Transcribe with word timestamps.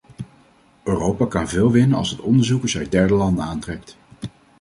Europa 0.83 1.25
kan 1.27 1.47
veel 1.47 1.71
winnen 1.71 1.97
als 1.97 2.09
het 2.09 2.19
onderzoekers 2.19 2.77
uit 2.77 2.91
derde 2.91 3.13
landen 3.13 3.43
aantrekt. 3.45 3.97